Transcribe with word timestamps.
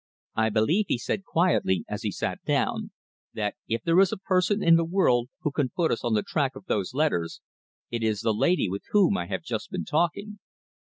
"I 0.33 0.49
believe," 0.49 0.85
he 0.87 0.97
said 0.97 1.23
quietly, 1.25 1.85
as 1.87 2.01
he 2.01 2.09
sat 2.11 2.43
down, 2.43 2.89
"that 3.35 3.53
if 3.67 3.83
there 3.83 3.99
is 3.99 4.11
a 4.11 4.17
person 4.17 4.63
in 4.63 4.75
the 4.75 4.83
world 4.83 5.29
who 5.41 5.51
can 5.51 5.69
put 5.69 5.91
us 5.91 6.03
on 6.03 6.15
the 6.15 6.23
track 6.23 6.55
of 6.55 6.65
those 6.65 6.95
letters, 6.95 7.39
it 7.91 8.01
is 8.01 8.21
the 8.21 8.33
lady 8.33 8.67
with 8.67 8.81
whom 8.89 9.15
I 9.15 9.27
have 9.27 9.43
just 9.43 9.69
been 9.69 9.85
talking." 9.85 10.39